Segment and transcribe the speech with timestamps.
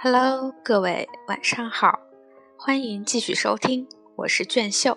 [0.00, 1.98] Hello，各位晚上好，
[2.56, 4.96] 欢迎继续收听，我是卷秀。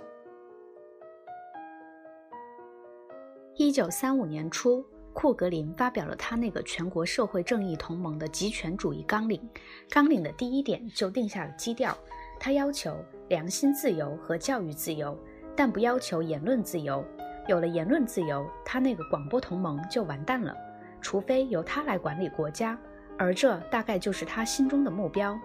[3.56, 9.42] 一九三五年初，库格林发表了他那个全国社会正义同盟的极权主义纲领。
[9.90, 11.98] 纲领的第一点就定下了基调，
[12.40, 12.96] 他要求
[13.28, 15.18] 良心自由和教育自由，
[15.56, 17.04] 但不要求言论自由。
[17.48, 20.56] 有了言论自由，他那个广播同盟就完蛋了，
[21.02, 22.80] 除非由他来管理国家。
[23.22, 25.40] 而这大概就是他心中的目标。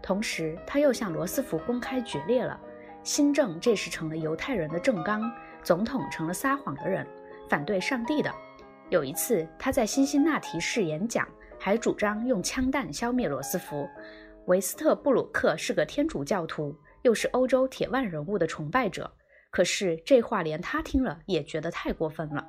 [0.00, 2.58] 同时，他又向罗斯福公开决裂了。
[3.02, 5.28] 新政这时成了犹太人的政纲，
[5.60, 7.04] 总统成了撒谎的人，
[7.48, 8.32] 反对上帝的。
[8.90, 11.26] 有一次，他在辛辛那提市演讲，
[11.58, 13.88] 还主张用枪弹消灭罗斯福。
[14.46, 19.12] 维斯特布鲁克是个天主教徒，又是欧洲铁腕人物的崇拜者。
[19.50, 22.46] 可是这话连他听了也觉得太过分了。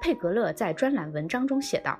[0.00, 1.98] 佩格勒在专栏文章中写道。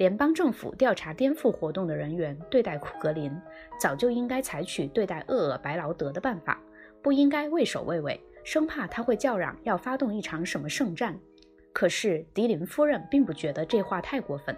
[0.00, 3.30] 联邦政府调查颠覆活动的人员，对待库格林
[3.78, 6.58] 早就应该采取对待厄尔白劳德的办法，
[7.02, 11.14] 不应该畏首畏尾，生怕他会叫嚷要发动一场什么圣战。
[11.74, 14.56] 可是迪林夫人并不觉得这话太过分。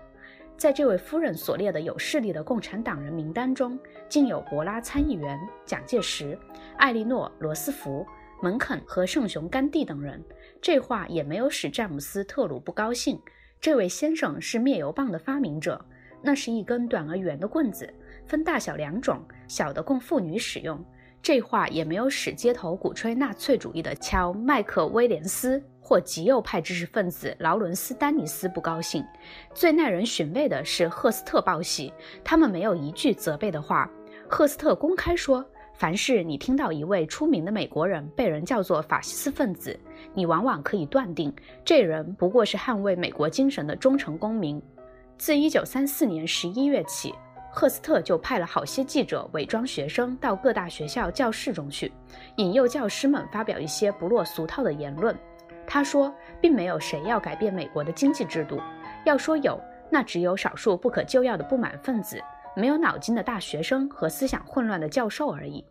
[0.57, 3.77] 在这位夫人所列的有势力的共产党人名单中，
[4.09, 5.37] 竟有博拉参议员、
[5.67, 6.39] 蒋介石、
[6.77, 8.07] 艾莉诺·罗斯福、
[8.41, 10.23] 门肯和圣雄甘地等人。
[10.61, 13.21] 这话也没有使詹姆斯·特鲁不高兴。
[13.63, 15.81] 这位先生是灭油棒的发明者，
[16.21, 17.89] 那是一根短而圆的棍子，
[18.27, 20.85] 分大小两种，小的供妇女使用。
[21.23, 29.05] 这话也没有使街头鼓吹纳粹主义的乔·麦克威廉斯或极右派知识分子劳伦斯·丹尼斯不高兴。
[29.55, 31.93] 最耐人寻味的是赫斯特报喜，
[32.25, 33.89] 他们没有一句责备的话。
[34.29, 35.47] 赫斯特公开说。
[35.75, 39.77] 凡是你听到一位出名的美国人被人叫做法西斯分子，
[40.15, 44.61] 你往往可以断定，这人不过是捍卫美国精神的忠诚公民。
[45.19, 47.15] 自1934年11月起，
[47.51, 51.93] 赫斯特就派了好些记者伪装学生到各大学校教室中去，
[52.37, 55.17] 引诱教师们发表一些不落俗套的言论。
[55.67, 58.61] 他说，并没有谁要改变美国的经济制度，
[59.05, 62.21] 要说有，那只有少数不可救药的不满分子。
[62.55, 65.65] 没有脑筋的大学生和思想混乱的教授而已。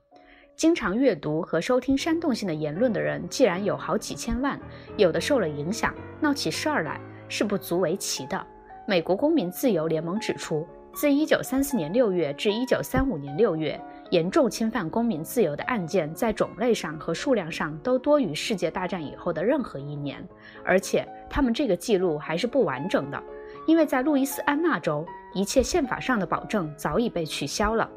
[0.61, 4.59] 经常阅读和收听煽动性的言论的人，既然有好几千万，
[4.95, 8.45] 有的受了影响，闹起事儿来是不足为奇的。
[8.87, 20.23] 美国公民自由联盟指出，自1934年6月至1935年6月，严重侵犯公民自由的案件在种类上和数量上都多于世界大战以后的任何一年，
[20.63, 23.19] 而且他们这个记录还是不完整的，
[23.65, 25.03] 因为在路易斯安那州。
[25.33, 27.89] 一切宪法上的保证早已被取消了。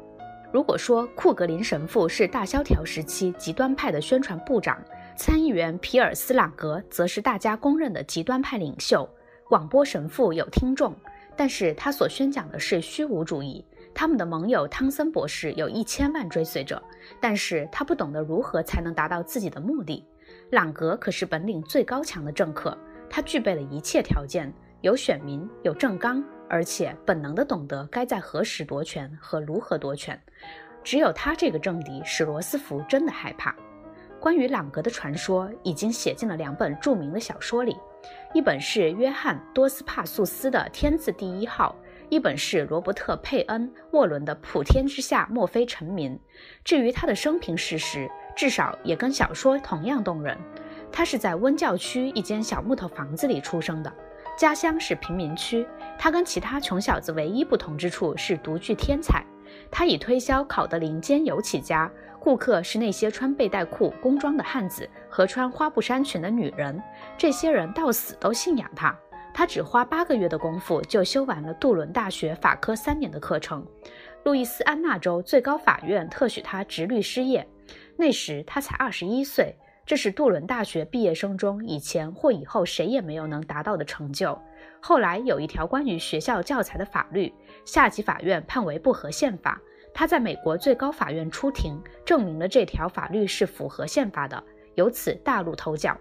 [0.55, 4.81] 如果说库格林神父是大萧条时期极端派的宣传部长，
[5.17, 9.05] 参议员皮尔斯·朗格则是大家公认的极端派领袖。
[9.49, 10.95] 广播神父有听众，
[11.35, 13.65] 但是他所宣讲的是虚无主义。
[13.93, 16.81] 他们的盟友汤森博士有一千万追随者，
[17.19, 20.05] 但是他不懂得如何才能达到自己的目的。
[20.51, 22.77] 朗格可是本领最高强的政客，
[23.09, 24.49] 他具备了一切条件，
[24.79, 26.23] 有选民，有政纲。
[26.49, 30.19] 而且本能的懂得该在何时夺权和如何夺权，
[30.83, 33.55] 只有他这个政敌使罗斯福真的害怕。
[34.19, 37.77] 关于朗格的传说已经写进了两本著名的小说里，
[38.33, 41.75] 一本是约翰多斯帕素斯的《天字第一号》，
[42.09, 46.13] 一本是罗伯特佩恩沃伦的《普天之下莫非臣民》。
[46.63, 50.35] 至于他的生平事实，至少也跟小说同样动人。
[50.91, 53.93] 他是在温教区一间小木头房子里出生的。
[54.37, 55.65] 家乡是贫民区，
[55.97, 59.23] 他跟其他穷小子唯一不同之处是独具天才。
[59.71, 61.89] 他以推销考德林煎油起家，
[62.19, 66.81] 顾客是那些穿背带裤工装的汉子和穿花布衫裙的女人，
[67.17, 68.95] 这些人到死都信仰他。
[69.33, 73.65] 他只花八个月的功夫就修完了杜伦大学法科三年的课程。
[74.23, 77.47] 路易斯安那州最高法院特许他执律师业，
[77.97, 79.55] 那时他才二十一岁。
[79.85, 84.35] 这是杜伦大学毕业生中以前或以后谁也没有能达到的成就。
[84.81, 87.33] 后来有一条关于学校教材的法律，
[87.65, 89.59] 下级法院判为不合宪法。
[89.93, 94.43] 他在美国最高法院出庭，证明了这条法律是符合宪法的，
[94.75, 95.97] 由此大露头角。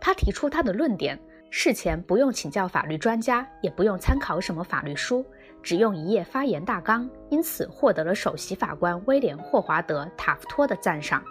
[0.00, 1.18] 他提出他的论点，
[1.48, 5.24] 事前不用请教法律专家，也不用参考什么法律书，
[5.62, 11.22] 只用一页发言大纲，因此获得了首席法官威廉霍华德塔夫托的赞赏。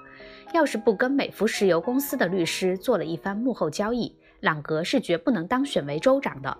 [0.53, 6.57] 要是不跟美孚石油公司的律师做了一番幕后交易，朗格是绝不能当选为州长的。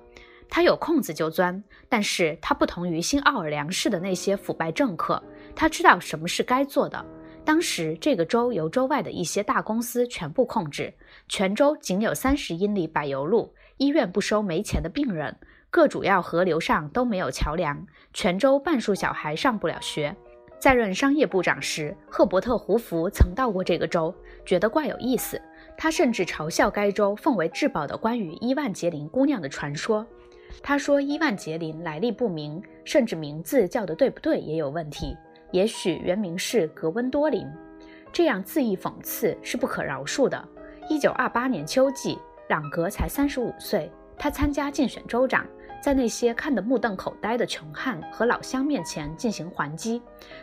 [0.50, 5.22] 他有空子就钻，但是他不同于新奥尔良市的那些腐败政客，
[5.56, 7.06] 他知道什么是该做的。
[7.44, 10.94] 当时这个州由州外的一些大公司全部控制，
[11.28, 15.36] 全州仅有三十英里柏油路，医院不收没钱的病人，
[15.70, 20.16] 各主要河流上都没有桥梁，全州半数小孩上不了学。
[20.60, 24.14] 在任商业部长时，赫伯特·胡佛曾到过这个州，
[24.46, 25.42] 觉得怪有意思。
[25.82, 30.06] 他甚至嘲笑该州奉为至宝的关于伊万杰林姑娘的传说。
[30.62, 35.18] 他说伊万杰林来历不明，甚至名字叫得对不对也有问题，
[35.50, 37.48] 也许原名是格温多林。
[38.14, 40.48] 这样恣意讽刺是不可饶恕的。
[40.88, 42.16] 一九二八年秋季，
[42.48, 45.48] 朗格才三十五岁，他参加竞选州长。
[45.82, 50.00] 在那些看得目瞪口呆的穷汉和老乡面前进行还击，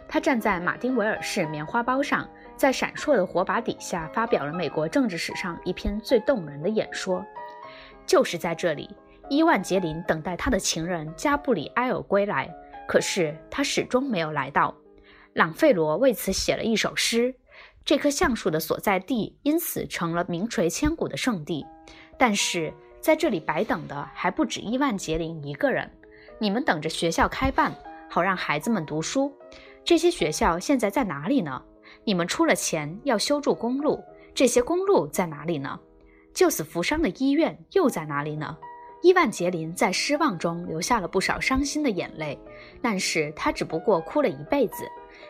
[0.09, 7.25] 他站在马丁维尔市棉花包上，在闪烁的火把底下发表了美国政治史上一篇最动人的演说。
[8.05, 8.91] 就是在这里，
[9.31, 12.53] 伊万杰林等待他的情人加布里埃尔归来，
[12.87, 14.75] 可是他始终没有来到。
[15.35, 17.35] 朗费罗为此写了一首诗，
[17.85, 21.65] 这棵橡树的所在地因此成了名垂千古的圣地。
[22.19, 22.75] 但是。
[23.01, 25.89] 在这里白等的还不止伊万杰林一个人，
[26.41, 27.73] 你们等着学校开办，
[28.11, 29.33] 好让孩子们读书。
[29.85, 31.63] 这些学校现在在哪里呢？
[32.09, 34.03] 你们出了钱要修筑公路，
[34.35, 35.79] 这些公路在哪里呢？
[36.33, 38.57] 救死扶伤的医院又在哪里呢？
[39.03, 42.41] 伊万杰林在失望中流下了不少伤心的眼泪，
[42.81, 44.89] 但是他只不过哭了一辈子。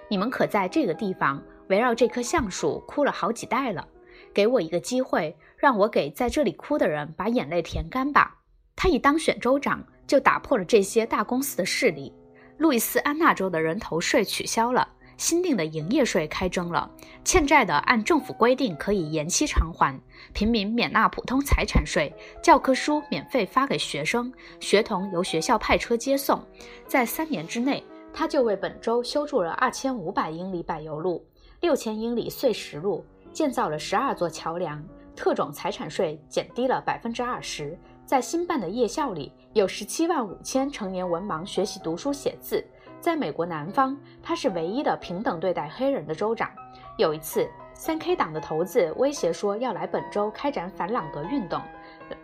[0.09, 3.85] 你们可在这个地方围绕这棵橡树哭了好几代了。
[4.33, 8.37] 给我一个机会，让我给在这里哭的人把眼泪填干吧。
[8.77, 12.15] 他一当选州长，就打破了这些大公司的势力。
[12.57, 14.89] 路易斯安那州的人头税取消了，
[15.19, 16.89] 新定的营业税开征了，
[17.25, 20.01] 欠债的按政府规定可以延期偿还，
[20.33, 26.41] 平民免纳普通财产税，教科书免费发给学生，学童由学校派车接送。
[26.87, 27.83] 在三年之内，
[28.13, 31.27] 他就为本州修筑了二千五百英里柏油路，
[31.61, 33.05] 六千英里碎石路。
[33.31, 34.83] 建造了十二座桥梁，
[35.15, 37.79] 特种财产税减低了百分之二十。
[38.07, 42.65] 在新办的夜校里，有十七万五千成年文盲学习读书写字。
[43.01, 46.51] 在美国南方，他是唯一的平等对待黑人的州长。
[46.97, 51.61] 有一次，三 K 党的头子威胁说要来本州开展反朗格运动。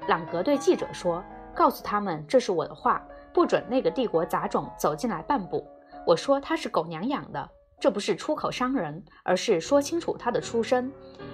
[0.08, 1.22] 朗格对记者说
[1.54, 5.64] ：“告诉他们这是我的话，不准那个帝国杂种走进来半步。
[6.06, 7.48] 我说他是狗娘养的。”
[7.80, 10.90] 这不是出口伤人，而是说清楚他的出身。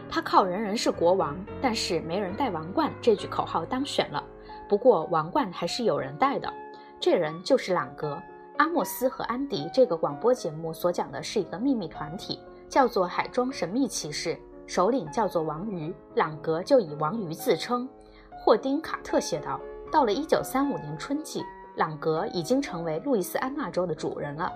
[0.08, 4.24] 他靠“人人是国王，但是没人戴王冠”这句口号当选了。
[4.68, 6.52] 不过王冠还是有人戴的，
[6.98, 8.20] 这人就是朗格。
[8.60, 17.88] 阿莫斯和安迪这个广播节目所讲的是一个秘密团体，叫做海中神秘骑士，首领叫做王鱼，朗格就以王鱼自称。
[18.36, 19.58] 霍丁·卡特写道
[19.90, 21.42] ：“到了1935年春季，
[21.76, 24.52] 朗格已经成为路易斯安那州的主人了。”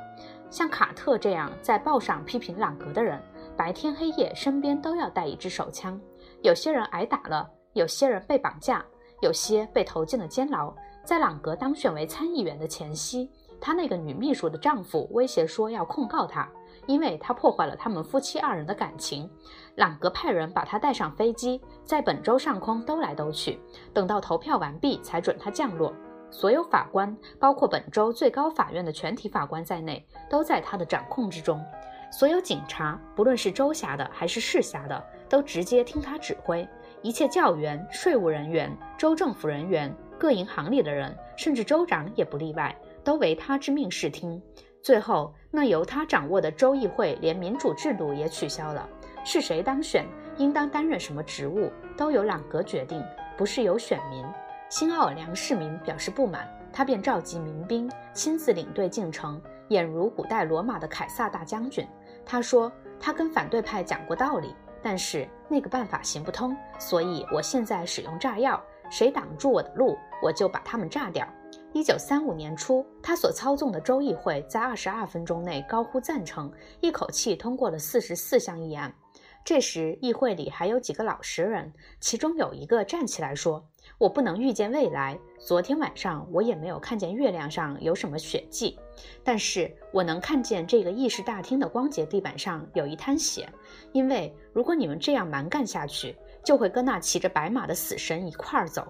[0.53, 3.19] 像卡特这样在报上批评朗格的人，
[3.57, 5.99] 白天黑夜身边都要带一支手枪。
[6.43, 8.85] 有些人挨打了，有些人被绑架，
[9.23, 10.71] 有些被投进了监牢。
[11.07, 13.31] 在朗格当选为参议员的前夕，
[13.65, 16.47] 他那个女秘书的丈夫威胁说要控告他，
[16.85, 19.27] 因为他破坏了他们夫妻二人的感情。
[19.77, 23.59] 朗格派人把他带上飞机，在本州上空兜来兜去，
[23.95, 25.95] 等到投票完毕才准他降落。
[26.31, 31.59] 所有法官，包括本州最高法院的全体法官在内，都在他的掌控之中。
[32.13, 36.69] 所有警察，不论是州辖的还是市辖的，都直接听他指挥。
[37.01, 42.75] 一切教员、税务人员、州政府人员、各银行里的人，甚至州长也不例外，
[43.05, 44.41] 都为他之命是听。
[44.83, 48.89] 最后，那由他掌握的州议会连民主制度也取消了，
[49.25, 50.05] 是谁当选，
[50.37, 53.03] 应当担任什么职务，都由朗格决定，
[53.37, 54.25] 不是由选民。
[54.69, 61.87] 新奥尔良市民表示不满，他便召集民兵，亲自领队进城，俨如古代罗马的凯撒大将军。
[62.27, 62.71] 他说
[63.01, 71.27] ：“他跟反对派讲过道理，但是那个办法行不通，所以我现在使用炸药，谁挡住我的路，我就把他们炸掉。”
[71.75, 76.49] 一九三五年初，他所操纵的州议会在二十二分钟内高呼赞成，
[76.81, 78.95] 一口气通过了四十四项议案。
[79.45, 83.63] 这时，议会里还有几个老实人，其中有一个站起来说。
[83.99, 85.19] 我不能预见未来。
[85.37, 88.79] 昨天晚上我也没有看见月亮上有什么血迹，
[89.25, 93.49] 但是我能看见这个议事大厅的光洁地板上有一滩血。
[93.91, 98.87] 因为如果你们这样蛮干下去，就会跟那骑着白马的死神一块儿走。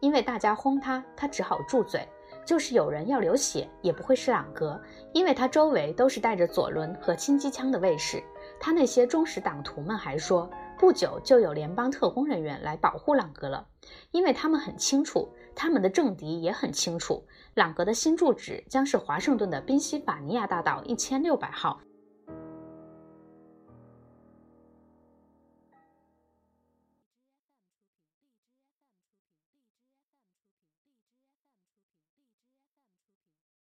[0.00, 2.06] 因为大家轰他，他只好住嘴。
[2.44, 4.80] 就是有人要流血，也不会是朗格，
[5.12, 8.22] 因为他周围都是带着左轮和轻机枪的卫士。
[8.60, 10.48] 他那些忠实党徒们还说。
[10.78, 13.66] 不久就有联邦特工人员来保护朗格了，
[14.10, 21.80] 因为他们很清楚，他们的政敌也很清楚，朗格的新住址将是华盛顿的宾夕法尼亚大道一千六百号。